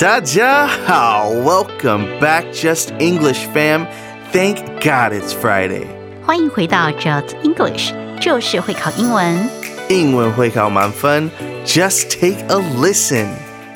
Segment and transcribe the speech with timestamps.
[0.00, 3.84] 大家好，Welcome back, Just English fam.
[4.30, 5.86] Thank God it's Friday.
[6.24, 9.50] 欢迎回到 Just English，就是会考英文。
[9.88, 11.28] 英文会考满分
[11.66, 13.26] ，Just take a listen.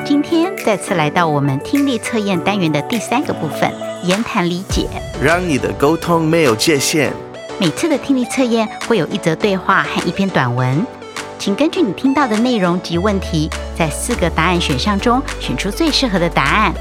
[0.04, 3.68] 今天再次来到我们听力测验单元的第三个部分——
[4.06, 4.86] 言谈理解。
[5.20, 7.12] 让你的沟通没有界限。
[7.58, 10.86] 每次的听力测验会有一则对话和一篇短文。
[11.41, 16.73] 请根据你听到的内容及问题，在四个答案选项中选出最适合的答案。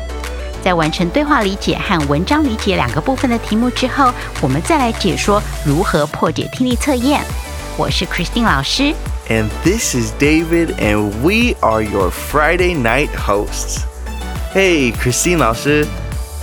[0.64, 7.20] 在完成对话理解和文章理解两个部分的题目之后，我们再来解说如何破解听力测验。
[7.76, 8.94] 我是 Christine 老师，
[9.28, 13.82] and this is David, and we are your Friday night hosts.
[14.52, 15.86] Hey, Christine 老师，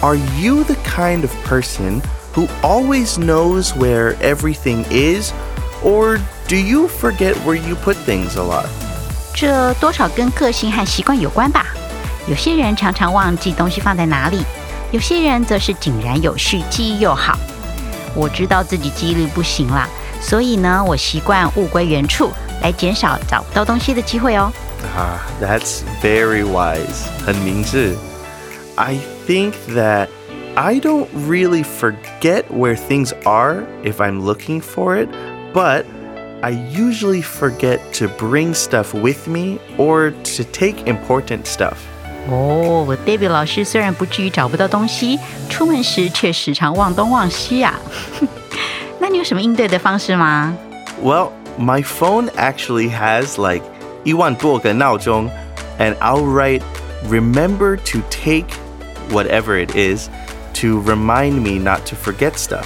[0.01, 2.01] Are you the kind of person
[2.33, 5.31] who always knows where everything is,
[5.83, 8.65] or do you forget where you put things a lot?
[9.33, 11.65] 这多少跟个性和习惯有关吧。
[12.27, 14.43] 有些人常常忘记东西放在哪里，
[14.91, 17.37] 有些人则是井然有序，记忆又好。
[18.15, 19.87] 我知道自己记忆力不行啦，
[20.21, 22.31] 所以呢，我习惯物归原处，
[22.61, 24.51] 来减少找不到东西的机会哦。
[24.95, 27.07] Ah, that's very wise.
[27.25, 27.95] 很明智.
[28.75, 30.07] I think that
[30.55, 35.09] I don't really forget where things are if I'm looking for it,
[35.53, 35.85] but
[36.41, 41.77] I usually forget to bring stuff with me or to take important stuff.
[42.29, 47.79] 哦，David 老师虽然不至于找不到东西，出门时却时常忘东忘西啊。
[48.99, 50.55] 那你有什么应对的方式吗？
[51.01, 53.63] Well, my phone actually has like
[54.03, 55.29] 一万多个闹钟,
[55.79, 56.61] and I'll write
[57.09, 58.47] remember to take
[59.09, 60.09] whatever it is
[60.61, 62.65] to remind me not to forget stuff.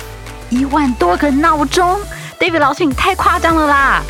[0.50, 2.00] 一万多个闹钟。
[2.42, 4.03] David 老师，你太夸张了啦！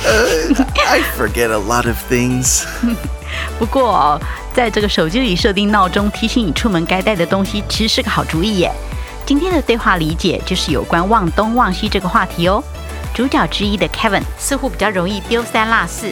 [0.88, 2.64] I forget a lot of things
[3.60, 4.18] 不过，
[4.54, 8.72] 在这个手机里设定闹钟，提醒你出门该带的东西，其实是个好主意耶。
[9.26, 12.64] 今天的对话理解就是有关忘东忘西这个话题哦。
[13.12, 16.10] 主角之一的 Kevin 似乎比较容易丢三落四，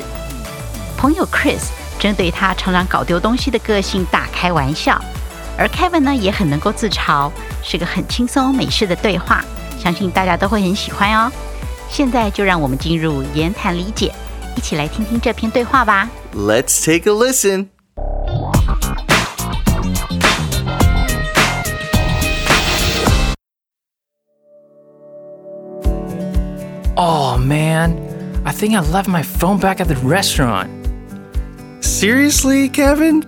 [0.99, 5.00] 朋友 Chris 针对他常常搞丢东西的个性大开玩笑，
[5.56, 7.31] 而 Kevin 呢也很能够自嘲，
[7.62, 9.43] 是个很轻松美式的对话，
[9.83, 11.33] 相信大家都会很喜欢哦。
[11.91, 14.13] 现在就让我们进入言谈理解，
[14.56, 16.09] 一起来听听这篇对话吧。
[16.34, 17.68] Let's take a listen.
[27.00, 27.96] Oh man,
[28.44, 30.69] I think I left my phone back at the restaurant.
[31.80, 33.24] Seriously, Kevin?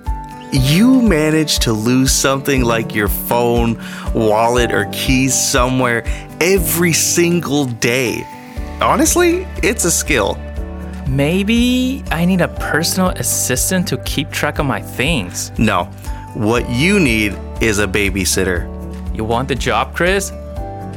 [0.52, 3.78] You managed to lose something like your phone,
[4.16, 6.04] wallet, or keys somewhere
[6.42, 8.26] every single day.
[8.85, 10.39] Honestly, it's a skill.
[11.09, 15.59] Maybe I need a personal assistant to keep track of my things.
[15.59, 15.85] No,
[16.35, 18.69] what you need is a babysitter.
[19.17, 20.33] You want the job, Chris?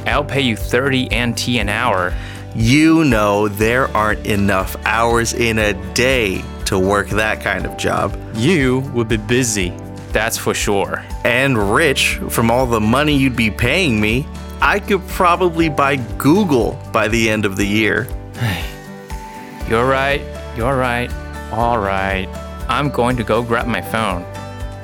[0.06, 2.12] I'll pay you 30 NT an hour.
[2.54, 8.14] You know there aren't enough hours in a day to work that kind of job.
[8.34, 9.72] You would be busy,
[10.12, 11.02] that's for sure.
[11.24, 14.26] And rich from all the money you'd be paying me.
[14.60, 18.06] I could probably buy Google by the end of the year.
[19.68, 20.22] You're right,
[20.56, 21.12] you're right.
[21.52, 22.26] All right.
[22.68, 24.24] I'm going to go grab my phone.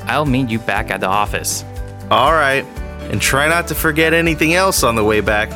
[0.07, 1.65] I'll meet you back at the office.
[2.11, 2.65] All right.
[3.11, 5.51] And try not to forget anything else on the way back.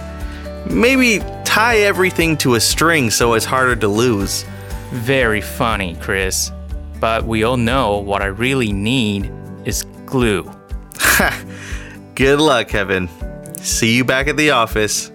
[0.71, 4.45] Maybe tie everything to a string so it's harder to lose.
[4.93, 6.51] Very funny, Chris.
[6.99, 9.31] But we all know what I really need
[9.65, 10.51] is glue.
[12.15, 13.09] Good luck, Kevin.
[13.63, 15.11] See you back at the office.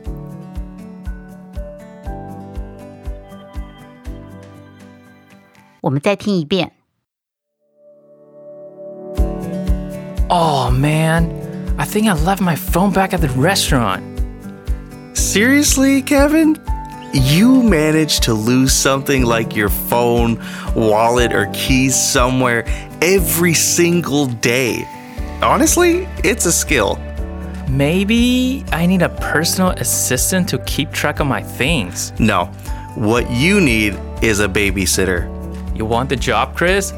[10.29, 14.03] Oh man, I think I left my phone back at the restaurant.
[15.15, 16.57] Seriously, Kevin?
[17.13, 20.41] You managed to lose something like your phone,
[20.75, 22.63] wallet, or keys somewhere
[23.01, 24.87] every single day.
[25.41, 26.97] Honestly, it's a skill.
[27.73, 32.13] Maybe I need a personal assistant to keep track of my things.
[32.19, 32.45] No,
[32.93, 35.25] what you need is a babysitter.
[35.75, 36.91] You want the job, Chris?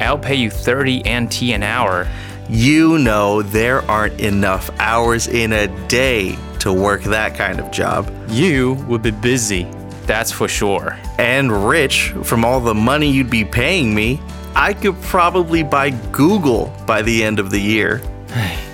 [0.00, 2.08] I'll pay you 30 NT an hour.
[2.48, 8.12] You know there aren't enough hours in a day to work that kind of job.
[8.28, 9.68] You would be busy,
[10.06, 10.98] that's for sure.
[11.18, 14.20] And rich from all the money you'd be paying me.
[14.56, 18.02] I could probably buy Google by the end of the year.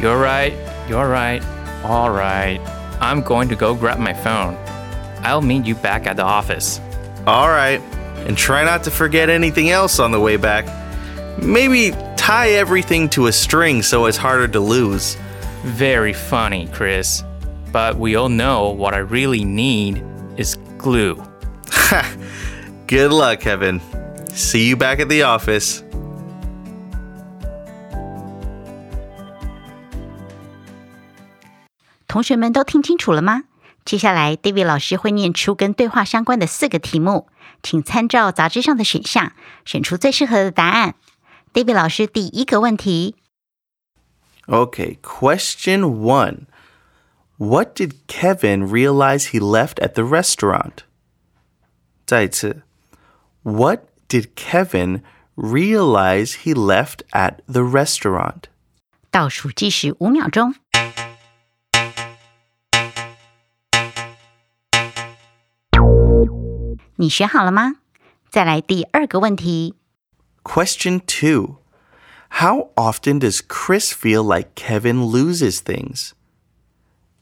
[0.00, 0.54] You're right,
[0.88, 1.42] you're right.
[1.82, 2.60] All right.
[3.00, 4.56] I'm going to go grab my phone.
[5.24, 6.80] I'll meet you back at the office.
[7.26, 7.80] All right.
[8.26, 10.66] And try not to forget anything else on the way back.
[11.42, 15.16] Maybe tie everything to a string so it's harder to lose.
[15.62, 17.24] Very funny, Chris.
[17.72, 20.04] But we all know what I really need
[20.36, 21.22] is glue.
[22.86, 23.80] Good luck, Kevin.
[24.32, 25.82] See you back at the office.
[32.07, 33.43] 同学们都听清楚了吗？
[33.85, 37.27] 接下来，David 老师会念出跟对话相关的四个题目，
[37.61, 39.33] 请参照杂志上的选项，
[39.65, 40.95] 选出最适合的答案。
[41.53, 43.15] David 老师第一个问题
[44.47, 46.47] Okay, question one.
[47.37, 50.83] What did Kevin realize he left at the restaurant?
[52.05, 52.63] 再一次
[53.43, 55.01] What did Kevin
[55.35, 58.43] realize he left at the restaurant?
[59.11, 60.55] 倒数计时五秒钟。
[66.97, 67.75] 你选好了吗？
[68.29, 69.75] 再来第二个问题。
[70.43, 71.57] Question two.
[72.39, 76.11] How often does Chris feel like Kevin loses things?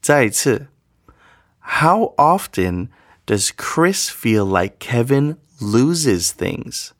[0.00, 0.68] 再一次
[1.60, 2.88] How often
[3.26, 6.92] does Chris feel like Kevin loses things?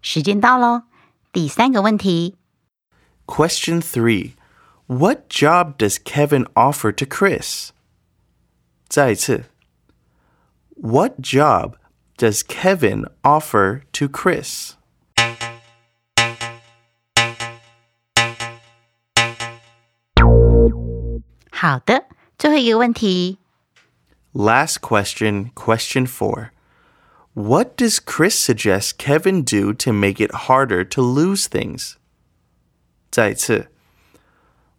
[0.00, 0.84] 时间到喽，
[1.32, 2.36] 第三个问题。
[3.26, 4.32] Question three.
[4.86, 7.70] What job does Kevin offer to Chris?
[8.88, 9.44] 再一次
[10.76, 11.74] What job
[12.16, 14.72] does Kevin offer to Chris?
[21.50, 22.06] 好的，
[22.38, 23.38] 最后一个问题。
[24.32, 26.50] Last question, question four.
[27.34, 31.94] What does Chris suggest Kevin do to make it harder to lose things?
[33.10, 33.71] 再一次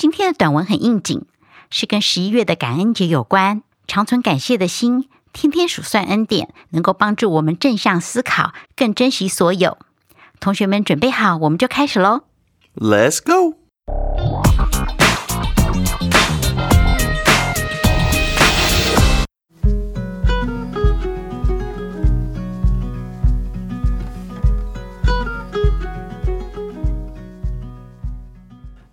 [0.00, 1.26] 今天的短文很应景，
[1.68, 3.62] 是跟十一月的感恩节有关。
[3.86, 9.76] 长存感谢的心，天天数算恩典，能够帮助我们正向思考，更珍惜所有。
[10.40, 12.22] 同学们准备好，我们就开始喽。
[12.74, 13.58] Let's go!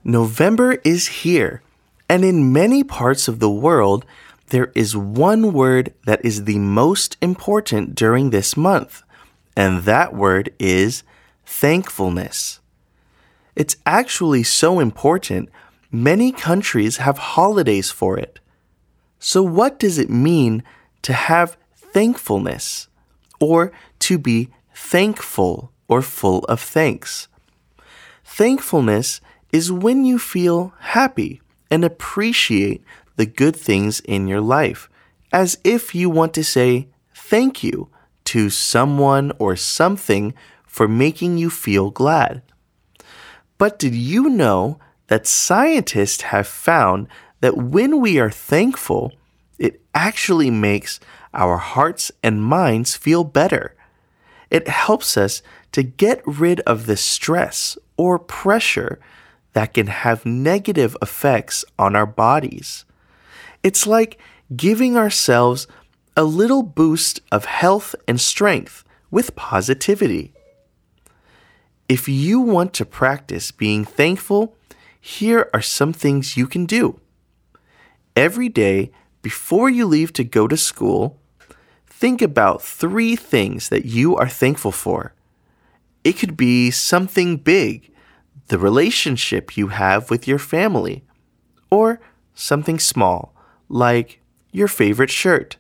[0.10, 1.62] November is here,
[2.08, 4.06] and in many parts of the world,
[4.52, 9.04] there is one word that is the most important during this month,
[9.54, 11.04] and that word is
[11.46, 12.62] thankfulness.
[13.54, 15.50] It's actually so important,
[15.92, 18.40] many countries have holidays for it.
[19.20, 20.64] So, what does it mean
[21.02, 22.88] to have thankfulness
[23.42, 27.28] or to be thankful or full of thanks?
[28.24, 29.20] Thankfulness
[29.52, 32.84] is when you feel happy and appreciate
[33.16, 34.90] the good things in your life,
[35.32, 37.90] as if you want to say thank you
[38.26, 40.34] to someone or something
[40.66, 42.42] for making you feel glad.
[43.58, 47.08] But did you know that scientists have found
[47.42, 49.14] that when we are thankful,
[49.58, 51.00] it actually makes
[51.34, 53.76] our hearts and minds feel better?
[54.50, 59.00] It helps us to get rid of the stress or pressure
[59.58, 62.86] that can have negative effects on our bodies.
[63.64, 64.20] It's like
[64.56, 65.66] giving ourselves
[66.16, 70.32] a little boost of health and strength with positivity.
[71.90, 74.56] If you want to practice being thankful,
[75.02, 77.00] here are some things you can do.
[78.16, 78.92] Every day,
[79.24, 81.20] before you leave to go to school,
[81.88, 85.16] think about three things that you are thankful for.
[86.04, 87.92] It could be something big,
[88.49, 91.05] the relationship you have with your family,
[91.71, 92.01] or
[92.35, 93.35] something small,
[93.69, 95.57] like your favorite shirt.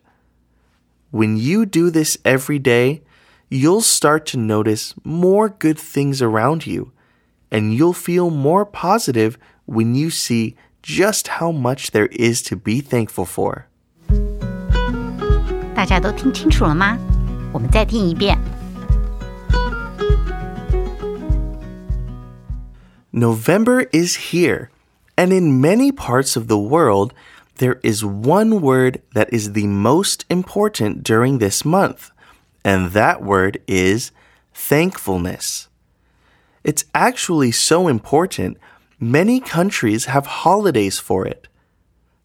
[1.10, 3.02] When you do this every day,
[3.48, 6.92] you'll start to notice more good things around you,
[7.50, 12.80] and you'll feel more positive when you see just how much there is to be
[12.80, 13.66] thankful for.
[15.74, 16.98] 大家都听清楚了吗？
[17.52, 18.38] 我们再听一遍。
[23.17, 24.69] November is here,
[25.17, 27.15] and in many parts of the world,
[27.55, 32.11] there is one word that is the most important during this month,
[32.63, 34.11] and that word is
[34.53, 35.67] thankfulness.
[36.63, 38.59] It's actually so important,
[38.99, 41.47] many countries have holidays for it.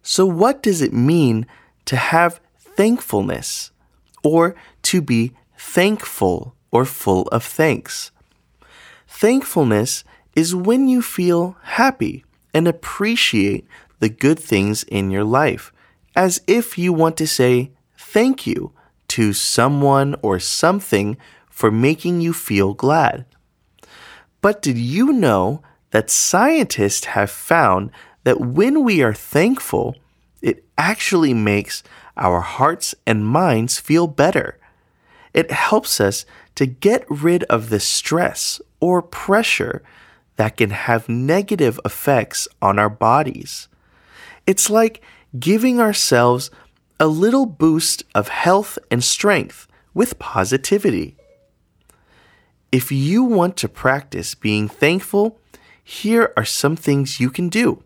[0.02, 1.46] So, what does it mean
[1.86, 3.70] to have thankfulness,
[4.22, 8.10] or to be thankful or full of thanks?
[9.08, 10.04] Thankfulness
[10.34, 12.24] is when you feel happy
[12.54, 13.66] and appreciate
[13.98, 15.72] the good things in your life,
[16.16, 18.72] as if you want to say thank you
[19.08, 21.16] to someone or something
[21.48, 23.24] for making you feel glad.
[24.40, 27.90] But did you know that scientists have found
[28.24, 29.96] that when we are thankful,
[30.40, 31.82] it actually makes
[32.16, 34.58] our hearts and minds feel better?
[35.32, 39.82] It helps us to get rid of the stress or pressure
[40.36, 43.68] that can have negative effects on our bodies.
[44.46, 45.02] It's like
[45.38, 46.50] giving ourselves
[46.98, 51.16] a little boost of health and strength with positivity.
[52.70, 55.38] If you want to practice being thankful,
[55.84, 57.82] here are some things you can do.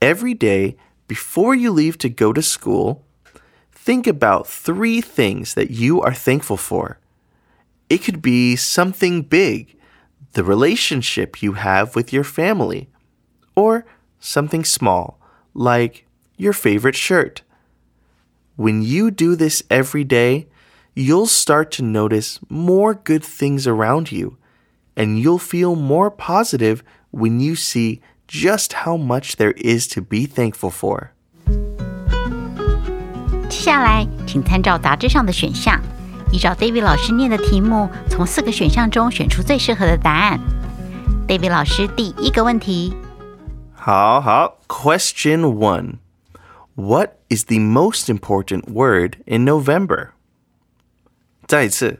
[0.00, 0.76] Every day,
[1.08, 3.04] before you leave to go to school,
[3.72, 6.98] think about three things that you are thankful for.
[7.90, 9.76] It could be something big,
[10.33, 12.89] the relationship you have with your family,
[13.55, 13.85] or
[14.19, 15.19] something small,
[15.53, 16.05] like
[16.37, 17.41] your favorite shirt.
[18.55, 20.47] When you do this every day,
[20.93, 24.37] you'll start to notice more good things around you,
[24.95, 30.25] and you'll feel more positive when you see just how much there is to be
[30.25, 31.13] thankful for.
[33.49, 35.81] 接下来，请参照杂志上的选项，
[36.33, 40.39] 依照 David 老师念的题目，从四个选项中选出最适合的答案。
[41.27, 42.93] David 老师第一个问题，
[43.73, 45.95] 好好 Question 1
[46.75, 50.09] What is the most important word in November?
[51.47, 51.99] 再一次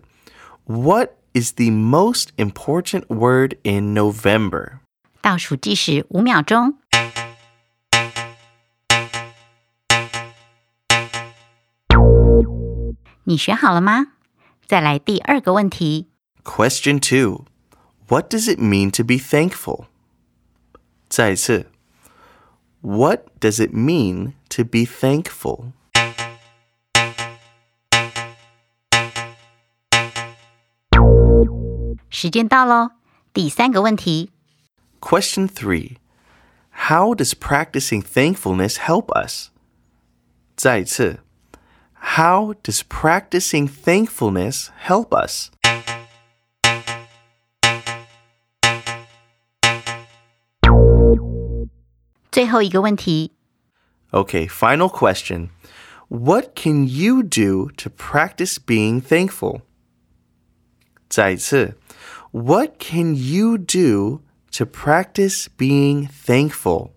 [0.65, 4.79] What is the most important word in November?
[5.21, 6.75] 倒数计时五秒钟。
[13.25, 14.07] 你选好了吗？
[14.65, 16.07] 再来第二个问题，
[16.43, 17.43] Question 2
[18.07, 19.85] What does it mean to be thankful?
[21.07, 21.71] 再一次
[22.81, 25.71] What does it mean to be thankful?
[32.09, 32.91] 时间到喽。
[33.31, 34.31] 第三个问题，
[34.99, 35.97] Question 3
[36.87, 39.49] How does practicing thankfulness help us?
[40.55, 41.19] 再一次
[42.15, 45.51] How does practicing thankfulness help us?
[52.31, 53.33] 最后一个问题，
[54.11, 55.49] Okay, final question.
[56.07, 59.61] What can you do to practice being thankful?
[61.09, 61.77] 再一次
[62.31, 66.91] What can you do to practice being thankful?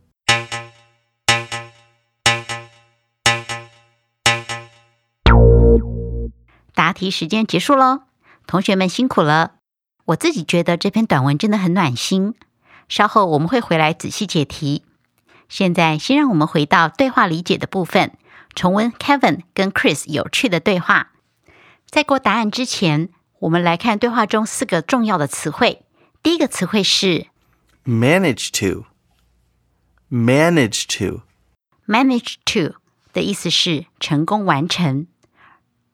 [6.97, 8.01] 题时间结束喽，
[8.47, 9.53] 同学们辛苦了。
[10.05, 12.33] 我自己觉得这篇短文真的很暖心。
[12.89, 14.83] 稍后我们会回来仔细解题。
[15.47, 18.17] 现在先让我们回到对话理解的部分，
[18.55, 21.11] 重温 Kevin 跟 Chris 有趣的对话。
[21.85, 25.83] 在过答案之前，我们来看对话中四个重要的词汇。
[26.23, 27.27] 第一个词汇是
[27.85, 28.85] Manage to.
[30.09, 31.21] Manage to.
[31.85, 32.75] manage to
[33.13, 35.07] 的意思是成功完成。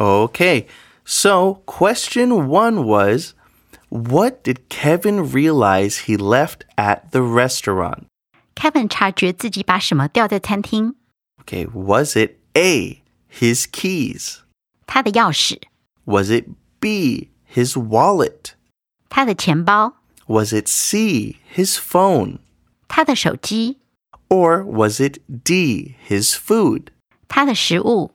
[0.00, 0.66] Okay,
[1.04, 3.34] so question one was
[3.88, 8.06] What did Kevin realize he left at the restaurant?
[8.54, 10.94] Kevin 察觉自己把什么掉在餐厅。
[11.42, 14.38] Okay, was it A, his keys?
[14.86, 15.60] 他的钥匙、
[16.04, 16.46] Was it
[16.80, 18.52] B, his wallet?
[19.08, 19.94] 他的钱包、
[20.26, 22.38] Was it C, his phone?
[22.88, 23.78] 他的手机、
[24.28, 26.88] Or was it D, his food?
[27.28, 28.12] 他的食物。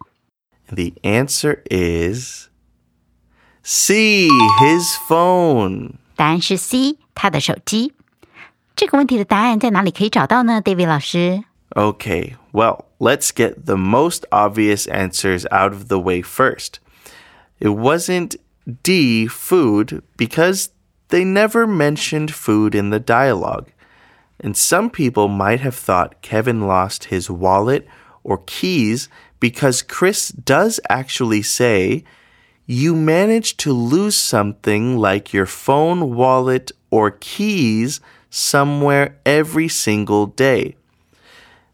[0.74, 2.50] The answer is
[3.62, 5.96] C, his phone.
[6.16, 7.94] 答案是 C，他的手机。
[8.75, 11.44] 这个问题的答案在哪里可以找到呢，David 老师？
[11.75, 16.80] Okay, well, let's get the most obvious answers out of the way first.
[17.60, 20.70] It wasn't D, food, because
[21.10, 23.68] they never mentioned food in the dialogue.
[24.40, 27.86] And some people might have thought Kevin lost his wallet
[28.26, 29.09] or keys
[29.40, 32.04] because Chris does actually say,
[32.66, 40.76] You managed to lose something like your phone, wallet, or keys somewhere every single day.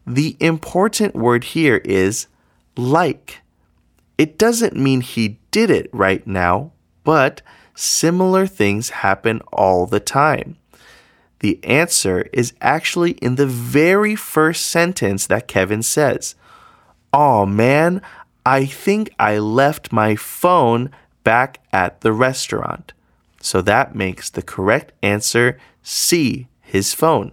[0.05, 2.27] The important word here is
[2.77, 3.39] like.
[4.17, 6.71] It doesn't mean he did it right now,
[7.03, 7.41] but
[7.73, 10.57] similar things happen all the time.
[11.39, 16.35] The answer is actually in the very first sentence that Kevin says
[17.12, 18.02] Oh man,
[18.42, 20.90] I think I left my phone
[21.24, 22.92] back at the restaurant.
[23.40, 27.32] So that makes the correct answer C, his phone.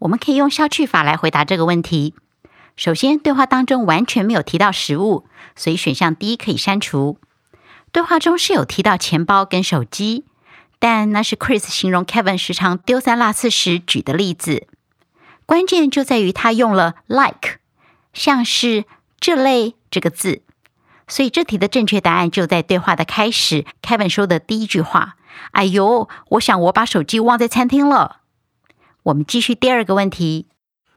[0.00, 2.14] 我们可以用消去法来回答这个问题。
[2.76, 7.18] 首先，对话当中完全没有提到食物，所以选项 D 可以删除。
[7.92, 10.24] 对话中是有提到钱包跟手机，
[10.78, 14.68] 但那是 Chris 形容 Kevin 时常丢三落四时举的例子。
[15.44, 17.58] 关键就在于他用了 like，
[18.15, 18.85] 像是
[19.19, 20.41] 这类这个字，
[21.07, 25.17] 所以这题的正确答案就在对话的开始，Kevin 说的第一句话
[25.51, 28.21] ：“哎呦，我想我把手机忘在餐厅了。”
[29.03, 30.47] 我们继续第二个问题。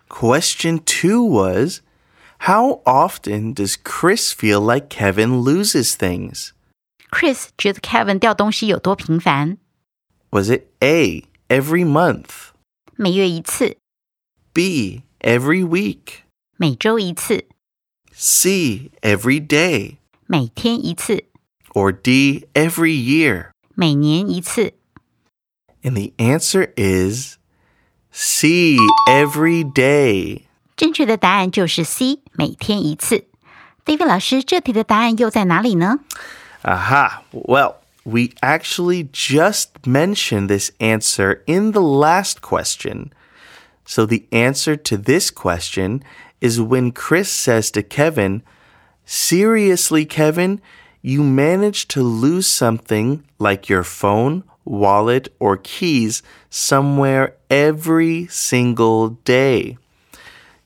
[0.09, 1.81] Question two was
[2.43, 6.53] How often does Chris feel like Kevin loses things?
[7.11, 9.59] Chris 觉得 Kevin 掉东西有多频繁
[10.31, 12.53] ？Was it A, every month?
[12.95, 13.77] 每月一次
[14.53, 16.28] ，B, every week?
[16.58, 17.46] 每周一次，
[18.14, 19.98] C, every day?
[20.28, 21.26] 每天一次，
[21.74, 23.50] Or D, every year?
[23.76, 24.74] 每年一次。
[25.82, 27.38] And the answer is
[28.12, 28.78] C,
[29.10, 30.44] every day.
[30.76, 33.26] 正确的答案就是 C，每天一次。
[33.86, 36.00] David 老师，这题的答案又在哪里呢？
[36.62, 37.24] Aha.
[37.32, 43.12] Well, we actually just mentioned this answer in the last question.
[43.86, 46.02] So the answer to this question
[46.41, 48.43] is when Chris says to Kevin,
[49.05, 50.61] Seriously, Kevin,
[51.01, 59.79] you managed to lose something like your phone, wallet, or keys somewhere every single day.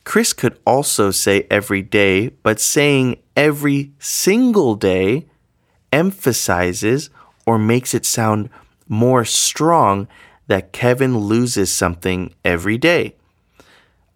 [0.04, 5.26] Chris could also say every day, but saying every single day
[5.92, 7.10] emphasizes
[7.46, 8.50] or makes it sound
[8.88, 10.08] more strong
[10.48, 13.14] that Kevin loses something every day.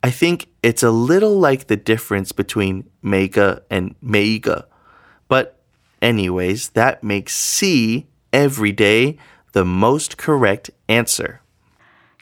[0.02, 4.66] I think it's a little like the difference between mega and mega.
[5.28, 5.54] But,
[6.02, 9.18] anyways, that makes C every day
[9.54, 11.40] the most correct answer.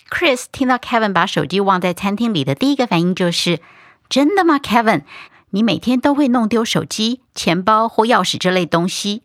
[0.09, 5.03] Chris 听到 Kevin 把手机忘在餐厅里的第一个反应就是：“真的吗，Kevin？
[5.51, 9.23] 你每天都会弄丢手机、钱包或钥匙这类东西？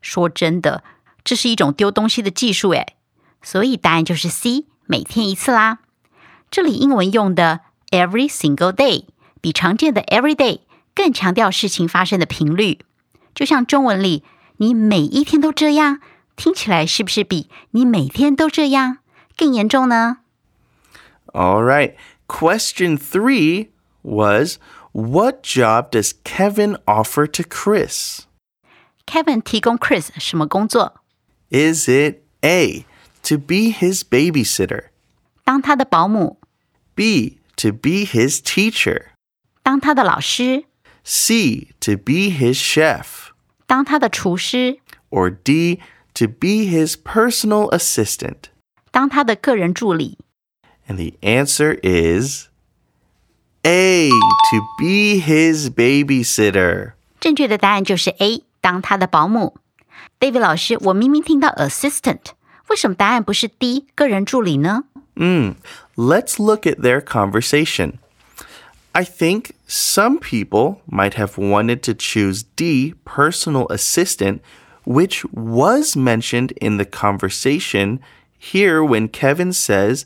[0.00, 0.84] 说真的，
[1.24, 2.96] 这是一种丢东西的技术诶。
[3.42, 5.78] 所以答案就是 C，每天一次啦。
[6.50, 9.04] 这里英文用的 every single day
[9.40, 10.60] 比常见的 every day
[10.94, 12.80] 更强调事情发生的频率，
[13.34, 14.24] 就像中文里“
[14.58, 16.00] 你每一天都这样”，
[16.36, 18.98] 听起来是不是比“你每天都这样”
[19.36, 20.18] 更严重呢？
[21.32, 21.94] All right.
[22.26, 23.68] Question three
[24.02, 24.58] was
[24.92, 28.20] What job does Kevin offer to Chris?
[29.06, 30.94] Kevin 提供 Chris 什么工作？
[31.50, 32.86] Is it A,
[33.22, 34.86] to be his babysitter?
[35.44, 36.40] 当他的保姆，
[36.94, 39.06] B, to be his teacher?
[39.62, 40.64] 当他的老师，
[41.04, 43.30] C, to be his chef?
[43.66, 44.78] 当他的厨师，
[45.10, 45.80] Or D,
[46.14, 48.50] to be his personal assistant?
[48.90, 50.18] 当他的个人助理。
[50.88, 52.48] And the answer is
[53.62, 56.92] A, to be his babysitter.
[57.18, 59.56] 正确的答案就是 A，当他的保姆。
[60.20, 62.20] David 老师，我明明听到 assistant，
[62.68, 64.84] 为什么答案不是 D 个人助理呢？
[65.14, 65.56] Mm,
[65.95, 67.99] let's look at their conversation.
[68.93, 74.41] I think some people might have wanted to choose D, personal assistant,
[74.83, 77.99] which was mentioned in the conversation
[78.37, 80.05] here when Kevin says,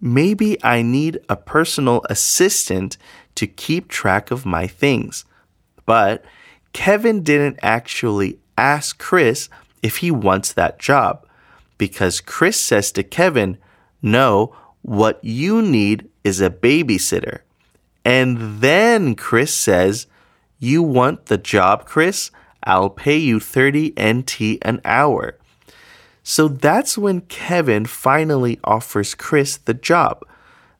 [0.00, 2.96] Maybe I need a personal assistant
[3.34, 5.24] to keep track of my things.
[5.84, 6.24] But
[6.72, 9.48] Kevin didn't actually ask Chris
[9.82, 11.26] if he wants that job
[11.78, 13.58] because Chris says to Kevin,
[14.02, 14.54] No,
[14.86, 17.40] what you need is a babysitter.
[18.04, 20.06] And then Chris says,
[20.60, 22.30] You want the job, Chris?
[22.62, 25.36] I'll pay you 30 NT an hour.
[26.22, 30.24] So that's when Kevin finally offers Chris the job,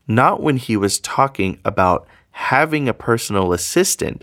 [0.07, 4.23] not when he was talking about having a personal assistant,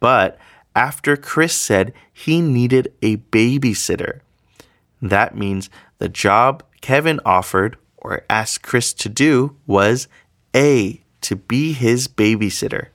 [0.00, 0.38] but
[0.74, 4.22] after Chris said he needed a babysitter.
[5.00, 10.07] That means the job Kevin offered or asked Chris to do was
[10.53, 12.87] A, to be his babysitter.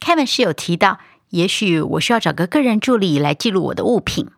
[0.00, 0.98] Kevin 是有提到，
[1.30, 4.28] 也许我需要找个个人助理来记录我的物品，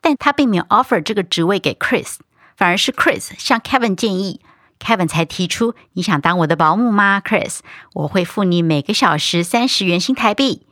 [0.00, 2.16] 但他并没有 offer 这个职位给 Chris，
[2.56, 4.40] 反而是 Chris 向 Kevin 建议，
[4.78, 7.22] Kevin 才提出你想当我的保姆吗？
[7.24, 7.60] Chris，
[7.94, 10.66] 我会付你每个小时三十元新台币。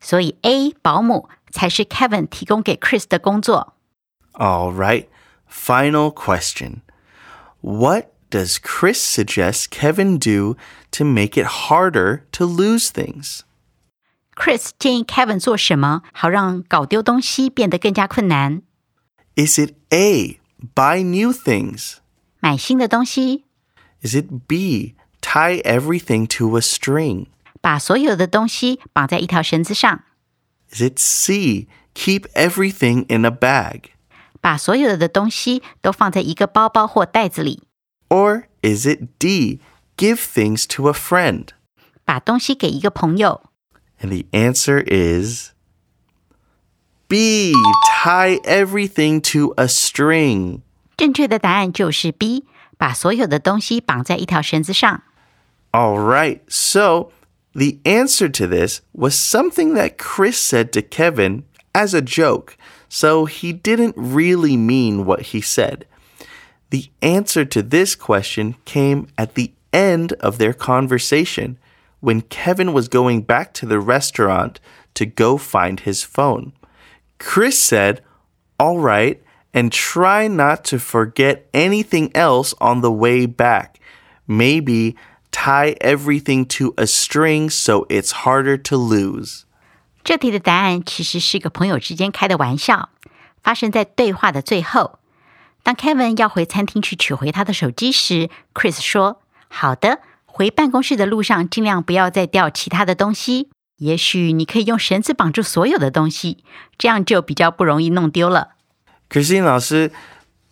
[0.00, 3.74] 所以 A 保姆才是 Kevin 提供给 Chris 的工作。
[4.32, 5.06] All right,
[5.48, 6.80] final question.
[7.66, 10.56] What does Chris suggest Kevin do
[10.92, 13.40] to make it harder to lose things?
[14.34, 18.62] Chris 建议 Kevin 做什么，好让搞丢东西变得更加困难？
[19.36, 20.40] Is it A,
[20.74, 21.96] buy new things?
[22.40, 23.44] 买新的东西，
[24.02, 27.26] Is it B, tie everything to a string?
[27.60, 30.02] 把所有的东西绑在一条绳子上，
[30.72, 33.90] Is it C, keep everything in a bag?
[34.40, 37.62] 把所有的东西都放在一个包包或袋子里，
[38.08, 39.60] Or is it D,
[39.96, 41.48] give things to a friend?
[42.04, 43.42] 把东西给一个朋友。
[44.00, 45.52] And the answer is
[47.06, 47.54] B,
[48.04, 50.62] tie everything to a string.
[50.96, 52.44] 正确的答案就是 B，
[52.76, 55.02] 把所有的东西绑在一条绳子上。
[55.70, 57.10] All right, so
[57.52, 62.54] the answer to this was something that Chris said to Kevin as a joke,
[62.89, 65.85] so he didn't really mean what he said.
[66.69, 71.57] The answer to this question came at the end of their conversation
[71.99, 74.59] when Kevin was going back to the restaurant
[74.93, 76.53] to go find his phone.
[77.19, 78.01] Chris said,
[78.59, 79.21] All right,
[79.53, 83.79] and try not to forget anything else on the way back.
[84.27, 84.95] Maybe
[85.31, 89.45] tie everything to a string so it's harder to lose.
[90.07, 92.91] 这题的答案其实是个朋友之间开的玩笑，
[93.43, 94.99] 发生在对话的最后。
[95.63, 103.49] 当 Kevin 要回餐厅去取回他的手机时，Chris 说：“好的，回办公室的路上尽量不要再掉其他的东西。
[103.79, 106.37] 也许你可以用绳子绑住所有的东西，
[106.77, 108.51] 这样就比较不容易弄丢了。
[109.09, 109.91] Christine 老师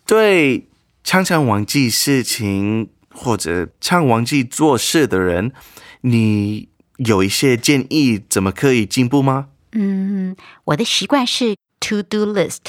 [0.05, 0.67] 对
[1.01, 5.53] 常常忘记事情或者常忘记做事的人，
[6.01, 9.47] 你有一些建议怎么可以进步吗？
[9.73, 12.59] 嗯我的习惯是 to do list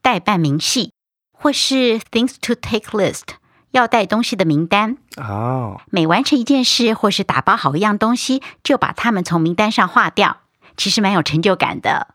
[0.00, 0.92] 代办明细，
[1.32, 3.36] 或是 things to take list
[3.72, 4.96] 要带东西的名单。
[5.16, 10.38] 哦，每完成一件事或是打包好一样东西，就把它们从名单上划掉，
[10.76, 12.14] 其实蛮有成就感的。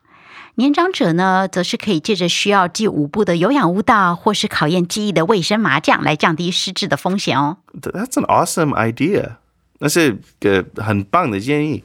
[0.55, 7.57] 年长者呢，则是可以借着需要记舞步的有氧舞蹈，或是考验记忆的卫生麻将，来降低失智的风险哦。
[7.79, 9.37] That's an awesome idea.
[9.79, 11.83] 那是个很棒的建议。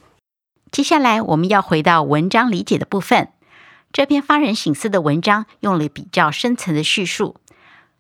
[0.70, 3.28] 接下来我们要回到文章理解的部分。
[3.92, 7.36] 这篇发人省思的文章用了比较深层的叙述，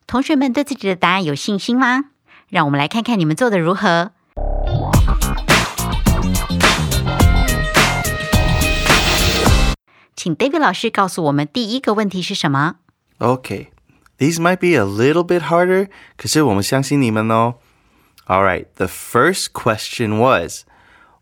[0.08, 2.06] 同学们对自己的答案有信心吗？
[2.48, 4.10] 让我们来看看你们做的如何。
[10.16, 12.76] 请 David 老师告诉我们第一个问题是什么
[13.18, 13.68] ？Okay,
[14.18, 17.54] these might be a little bit harder, 可是我们相信你们哦。
[18.27, 20.65] All right, the first question was,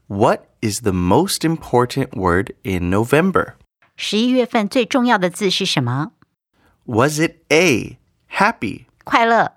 [0.07, 3.53] what is the most important word in November?
[3.95, 6.11] 十一月份最重要的字是什么？
[6.85, 7.97] Was it A,
[8.29, 9.53] happy, 快乐、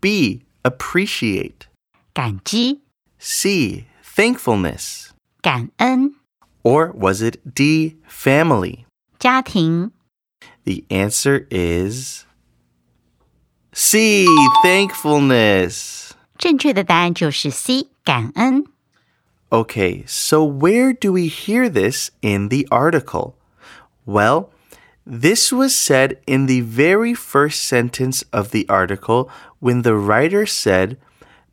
[0.00, 1.68] B, appreciate,
[2.12, 2.82] 感激、
[3.18, 5.10] C, thankfulness,
[5.42, 6.14] 感恩、
[6.62, 8.84] or was it D, family?
[9.18, 9.92] 家庭。
[10.64, 12.24] The answer is
[13.72, 14.26] C,
[14.64, 16.07] thankfulness.
[16.38, 18.64] 正确的答案就是 C，感恩。
[19.50, 23.34] Okay, so where do we hear this in the article?
[24.04, 24.50] Well,
[25.06, 29.28] this was said in the very first sentence of the article
[29.60, 30.96] when the writer said,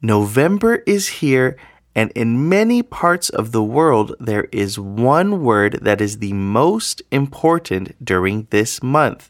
[0.02, 1.58] November is here,
[1.94, 7.04] and in many parts of the world, there is one word that is the most
[7.12, 9.30] important during this month,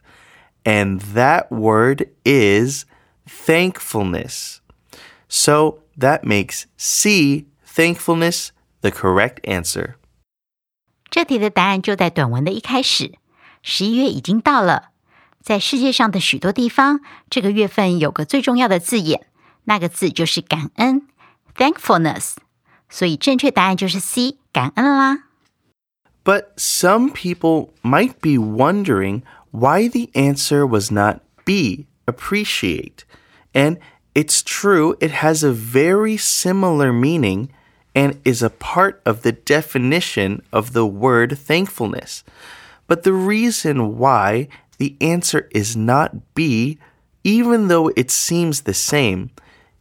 [0.63, 2.86] and that word is
[3.27, 4.62] thankfulness.
[5.27, 8.49] So that makes C, thankfulness,
[8.81, 9.95] the the correct answer.
[11.10, 13.13] 这题的答案就在短文的一开始。
[13.63, 14.89] 十一月已经到了，
[15.41, 19.27] 在世界上的许多地方，这个月份有个最重要的字眼，
[19.65, 21.07] 那个字就是感恩
[21.55, 22.38] （thankfulness）。
[22.89, 25.25] 所以正确答案就是 C，感恩啦。
[26.23, 33.05] But some people might be wondering why the answer was not B, appreciate.
[33.53, 33.77] And
[34.15, 37.49] it's true, it has a very similar meaning
[37.95, 42.23] and is a part of the definition of the word thankfulness.
[42.88, 46.77] But the reason why the answer is not B,
[47.23, 49.31] even though it seems the same,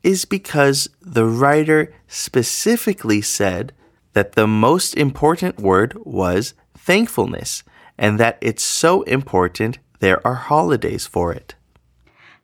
[0.03, 3.73] is because the writer specifically said
[4.13, 7.63] that the most important word was thankfulness,
[7.99, 11.55] and that it's so important there are holidays for it.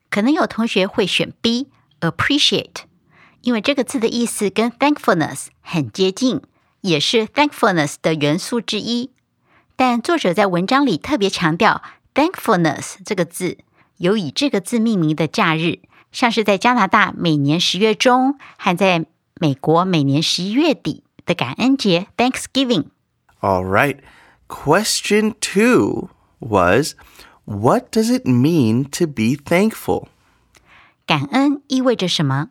[0.09, 1.33] 可能有同学会选
[2.02, 2.84] Appreciate，
[3.42, 6.42] 因为这个字的意思跟 thankfulness 很接近，
[6.82, 9.12] 也是 thankfulness 的元素之一。
[9.76, 11.82] 但作者在文章里特别强调
[12.14, 13.58] thankfulness 这个字
[13.98, 15.80] 有以这个字命名的假日，
[16.12, 19.06] 像是在加拿大每年十月中，和在
[19.40, 22.86] 美国每年十一月底的感恩节 Thanksgiving。
[23.40, 23.98] All right.
[24.48, 26.10] Question two
[26.40, 26.96] was
[27.46, 30.08] What does it mean to be thankful?
[31.11, 32.51] 感恩意味着什么？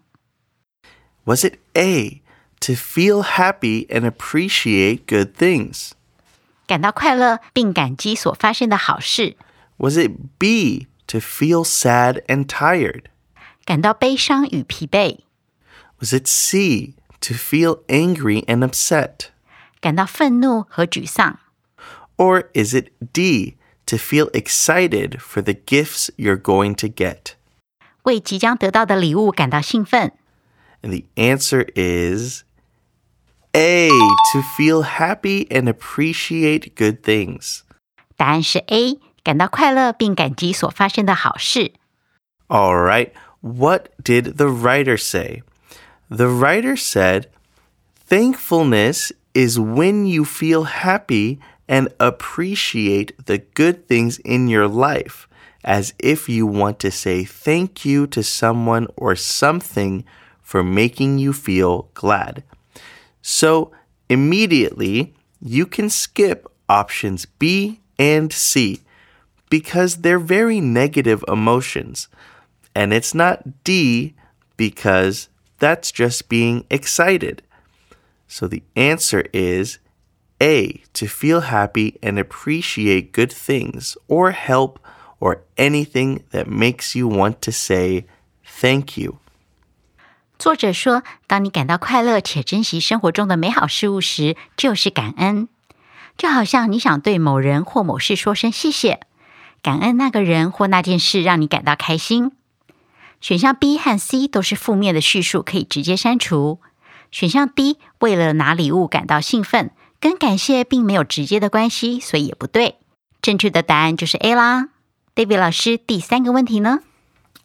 [1.25, 2.21] Was it A,
[2.61, 5.91] to feel happy and appreciate good things?
[6.67, 9.35] 感到快乐并感激所发生的好事，
[9.77, 13.05] Was it B, to feel sad and tired?
[13.65, 15.19] 感到悲伤与疲惫，
[15.99, 19.27] Was it C, to feel angry and upset?
[19.81, 21.37] 感到愤怒和沮丧，
[22.17, 27.33] Or is it D, to feel excited for the gifts you're going to get?
[28.03, 30.13] 为即将得到的礼物感到兴奋。
[30.81, 32.43] And the answer is
[33.53, 37.61] A, to feel happy and appreciate good things.
[38.15, 41.73] 答案是 A，感到快乐并感激所发生的好事。
[42.47, 45.41] All right, what did the writer say?
[46.09, 47.29] The writer said,
[48.07, 55.27] Thankfulness is when you feel happy and appreciate the good things in your life,
[55.64, 60.04] as if you want to say thank you to someone or something
[60.42, 62.42] for making you feel glad.
[63.22, 63.70] So
[64.08, 68.80] immediately, you can skip options B and C
[69.50, 72.08] because they're very negative emotions.
[72.74, 74.14] And it's not D
[74.56, 77.42] because that's just being excited.
[78.26, 79.78] So the answer is
[80.40, 84.78] A, to feel happy and appreciate good things or help
[85.20, 88.06] or anything that makes you want to say
[88.60, 89.18] thank you.
[90.38, 95.48] 作者说，当你感到快乐且珍惜生活中的美好事物时，就是感恩。
[96.16, 99.00] 就好像你想对某人或某事说声谢谢，
[99.62, 102.32] 感恩那个人或那件事让你感到开心。
[103.20, 106.58] 选项 B 和 C 都是负面的叙述，可以直接删除。
[107.10, 112.76] 选项 D 为了拿礼物感到兴奋，跟感谢并没有直接的关系，所以也不对。
[113.20, 114.70] 正确的答案就是 A 啦。
[115.15, 116.79] David 老师，第三个问题呢？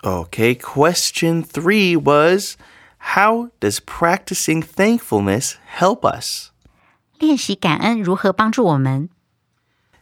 [0.02, 2.56] Okay, question three was
[3.14, 6.50] How does practicing thankfulness help us?
[7.18, 9.08] 练习感恩如何帮助我们？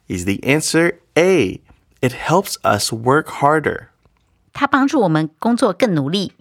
[0.09, 1.61] Is the answer A?
[2.01, 3.89] It helps us work harder.
[4.53, 6.33] 它帮助我们工作更努力。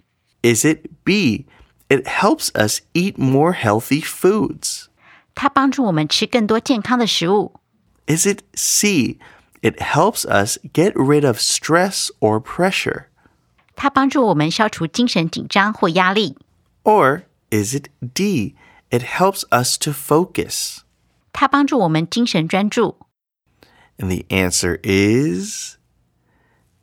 [0.42, 1.46] Is it B?
[1.88, 4.86] It helps us eat more healthy foods.
[5.34, 7.60] 它帮助我们吃更多健康的食物。
[8.06, 9.18] Is it C?
[9.62, 13.06] It helps us get rid of stress or pressure.
[13.74, 16.36] 它帮助我们消除精神紧张或压力。
[16.84, 18.54] Or is it D?
[18.90, 20.78] It helps us to focus.
[21.32, 22.96] 它帮助我们精神专注。
[23.98, 25.76] And the answer is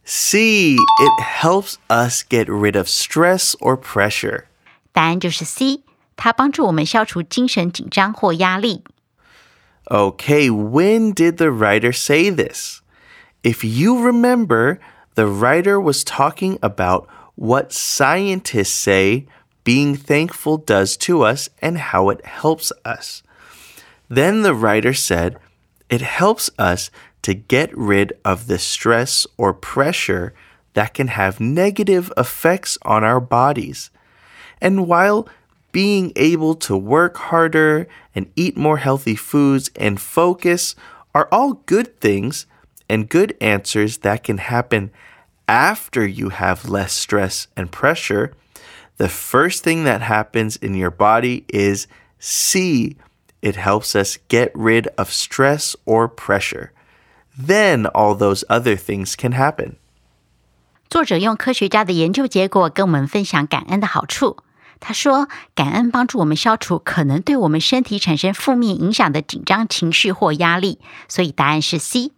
[0.03, 0.75] C.
[0.75, 4.45] It helps us get rid of stress or pressure.
[4.91, 5.83] 答案就是 C，
[6.15, 8.83] 它帮助我们消除精神紧张或压力。
[9.90, 12.80] Okay, when did the writer say this?
[13.42, 14.78] If you remember,
[15.16, 19.26] the writer was talking about what scientists say
[19.64, 23.22] being thankful does to us and how it helps us.
[24.08, 25.38] Then the writer said,
[25.88, 26.90] it helps us
[27.22, 30.32] to get rid of the stress or pressure
[30.74, 33.90] that can have negative effects on our bodies.
[34.60, 35.28] And while
[35.71, 40.75] being able to work harder and eat more healthy foods and focus
[41.13, 42.45] are all good things
[42.89, 44.91] and good answers that can happen
[45.47, 48.33] after you have less stress and pressure,
[48.97, 51.87] the first thing that happens in your body is
[52.19, 52.95] C.
[53.41, 56.71] it helps us get rid of stress or pressure.
[57.37, 59.77] Then all those other things can happen.
[60.89, 64.37] 作者用科学家的研究结果跟我们分享感恩的好处。
[64.80, 70.78] 他说，感恩帮助我们消除可能对我们身体产生负面影响的紧张情绪或压力。
[71.06, 72.12] 所以答案是 C。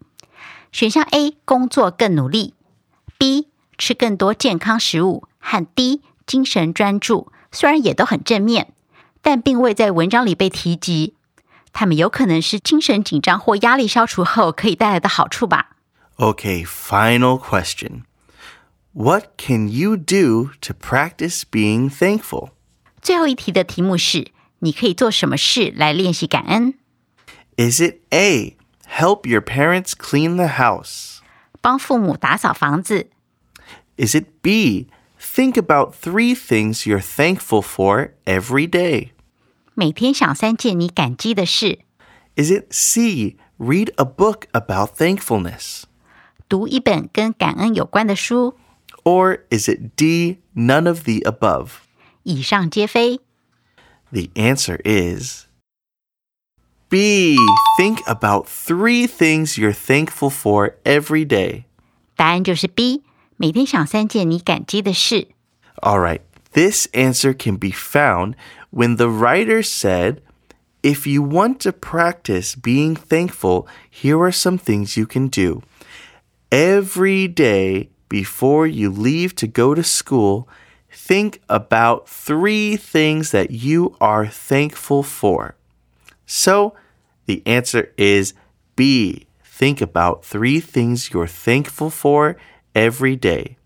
[0.71, 2.55] 选项 A 工作更努力
[3.19, 7.33] ，B 吃更多健康食物，和 D 精神专注。
[7.51, 8.73] 虽然也都很正面，
[9.21, 11.15] 但并未在文章里被提及。
[11.75, 15.71] 他们有可能是精神紧张或压力消除后可以带来的好处吧。
[16.17, 18.03] OK，final question.
[18.94, 22.50] What can you do to practice being thankful?
[23.02, 26.74] 最后一题的题目是：你可以做什么事来练习感恩？
[27.58, 31.20] Is it A, help your parents clean the house?
[31.62, 33.10] 帮父母打扫房子。
[33.98, 34.88] Is it B,
[35.20, 39.10] think about three things you're thankful for every day?
[39.74, 41.80] 每天想三件你感激的事，
[42.36, 45.84] Is it C, read a book about thankfulness?
[46.50, 48.58] 读一本跟感恩有关的书。
[49.04, 51.82] Or is it D, none of the above?
[52.24, 53.22] 以上皆非。
[54.12, 55.46] The answer is
[56.90, 57.38] B,
[57.78, 61.64] think about three things you're thankful for every day.
[62.16, 63.04] 答案就是 B，
[63.36, 65.28] 每天想三件你感激的事。
[65.82, 66.22] All right,
[66.54, 68.36] this answer can be found
[68.72, 70.22] when the writer said,
[70.82, 75.62] If you want to practice being thankful, here are some things you can do.
[76.50, 80.48] Every day before you leave to go to school,
[80.92, 85.56] think about three things that you are thankful for.
[86.26, 86.74] So
[87.26, 88.34] the answer is
[88.76, 89.28] B.
[89.44, 92.36] Think about three things you're thankful for
[92.74, 93.58] every day.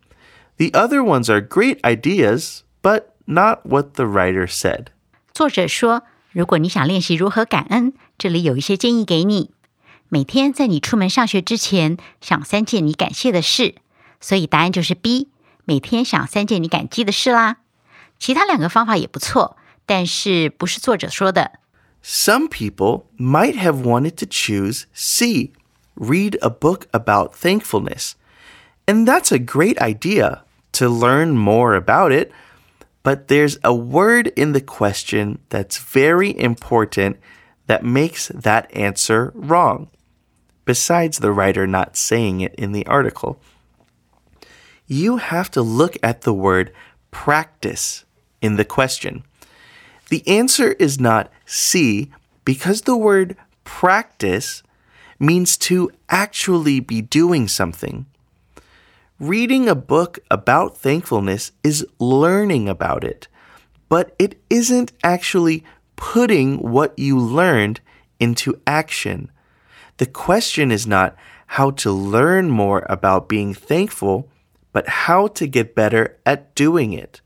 [0.57, 4.87] The other ones are great ideas, but not what the writer said.
[5.33, 9.51] 作者说，如果你想练习如何感恩，这里有一些建议给你。
[10.07, 13.75] 每天在你出门上学之前，想三件你感谢的事。
[14.19, 15.29] 所以答案就是 B，
[15.65, 17.57] 每天想三件你感激的事啦。
[18.19, 21.59] 其他两个方法也不错，但是不是作者说的。
[22.03, 25.53] Some people might have wanted to choose C,
[25.95, 28.13] read a book about thankfulness.
[28.85, 32.31] And that's a great idea to learn more about it.
[33.03, 37.17] But there's a word in the question that's very important
[37.67, 39.87] that makes that answer wrong,
[40.65, 43.39] besides the writer not saying it in the article.
[44.86, 46.72] You have to look at the word
[47.10, 48.04] practice
[48.40, 49.24] in the question.
[50.08, 52.12] The answer is not C
[52.44, 54.62] because the word practice
[55.18, 58.06] means to actually be doing something.
[59.18, 63.28] Reading a book about thankfulness is learning about it,
[63.88, 65.64] but it isn't actually
[65.96, 67.80] putting what you learned
[68.20, 69.30] into action.
[69.96, 74.28] The question is not how to learn more about being thankful,
[74.75, 77.19] but how to get better at doing it.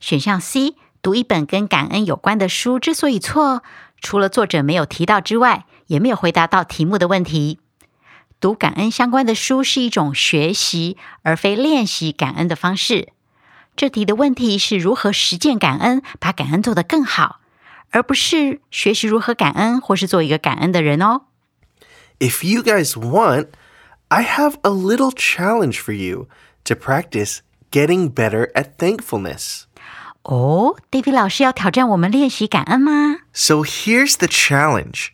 [0.00, 3.62] 选项 C，读一本跟感恩有关的书之所以错，
[4.00, 7.60] 除了作者没有提到之外，也没有回答到题目的问题。
[8.40, 13.12] 读感恩相关的书是一种学习，而非练习感恩的方式。
[13.76, 17.40] 这题的问题是如何实践感恩，把感恩做得更好，
[17.90, 21.22] 而不是学习如何感恩或是做一个感恩的人哦。
[22.18, 23.48] If you guys want,
[24.08, 26.28] I have a little challenge for you
[26.66, 29.66] to practice getting better at thankfulness.
[30.22, 33.18] 哦，David 老师要挑战我们练习感恩吗？
[33.32, 35.08] So here's the challenge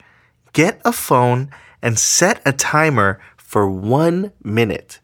[0.52, 1.48] get a phone
[1.80, 4.98] and set a timer for one minute.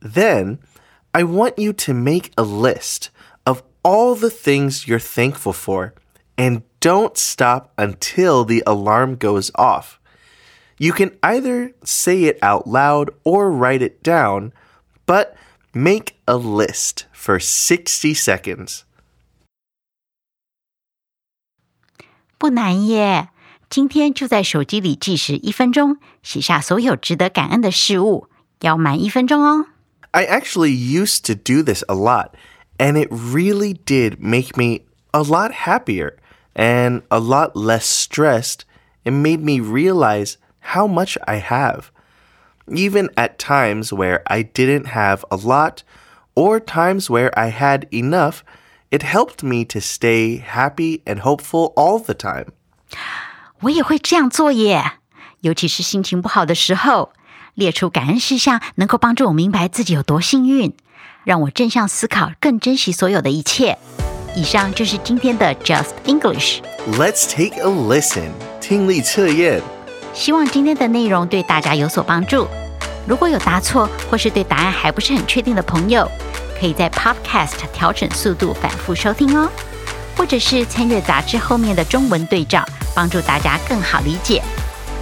[0.00, 0.58] Then,
[1.12, 3.10] I want you to make a list
[3.44, 5.94] of all the things you're thankful for
[6.36, 9.98] and don't stop until the alarm goes off.
[10.78, 14.52] You can either say it out loud or write it down,
[15.06, 15.36] but
[15.72, 18.80] make a list for 60 seconds.
[22.38, 23.30] 不难耶，
[23.68, 28.28] 今天就在手机里计时一分钟，写下所有值得感恩的事物，
[28.60, 29.66] 要满一分钟哦。
[30.12, 32.30] I actually used to do this a lot,
[32.78, 36.16] and it really did make me a lot happier
[36.54, 38.60] and a lot less stressed
[39.04, 41.90] and made me realize how much I have.
[42.66, 45.78] Even at times where I didn't have a lot
[46.34, 48.40] or times where I had enough,
[48.90, 52.48] it helped me to stay happy and hopeful all the time.
[53.62, 54.92] 我也会这样做耶，
[55.40, 57.12] 尤其是心情不好的时候，
[57.54, 60.74] 列出感恩事项，能够帮助我明白自己有多幸运，
[61.24, 63.78] 让我正向思考，更珍惜所有的一切。
[64.36, 66.60] 以上就是今天的 Just English。
[66.92, 68.30] Let's take a listen.
[68.60, 69.62] 听力测验。
[70.12, 72.46] 希望今天的内容对大家有所帮助。
[73.06, 76.10] 如果有答错或是对答案还不是很确定的朋友，
[76.60, 79.48] 可以在 Podcast 调整速度，反复收听哦，
[80.16, 82.64] 或者是参阅杂志后面的中文对照，
[82.94, 84.42] 帮助大家更好理解。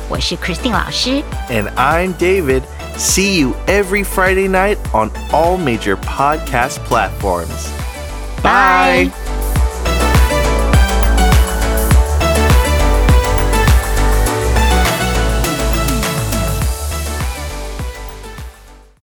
[0.09, 2.63] 我是 Christine 老师， And I'm David.
[2.97, 7.69] See you every Friday night on all major podcast platforms.
[8.43, 9.11] Bye.